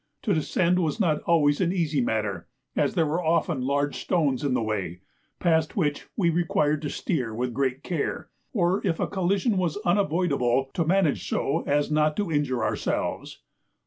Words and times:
To 0.23 0.33
descend 0.33 0.79
was 0.79 0.99
not 0.99 1.21
always 1.27 1.61
an 1.61 1.71
easy 1.71 2.01
matter, 2.01 2.47
as 2.75 2.95
there 2.95 3.05
were 3.05 3.23
often 3.23 3.61
large 3.61 3.97
stones 4.01 4.43
in 4.43 4.55
the 4.55 4.61
way, 4.63 5.01
past 5.39 5.77
which 5.77 6.07
we 6.17 6.31
required 6.31 6.81
to 6.81 6.89
steer 6.89 7.35
with 7.35 7.53
great 7.53 7.83
care, 7.83 8.27
or 8.51 8.81
if 8.83 8.99
a 8.99 9.05
collision 9.05 9.57
was 9.57 9.77
unavoidable, 9.85 10.71
to 10.73 10.85
manage 10.87 11.29
so 11.29 11.63
as 11.67 11.91
not 11.91 12.17
to 12.17 12.31
injure 12.31 12.63
ourselves. 12.63 13.43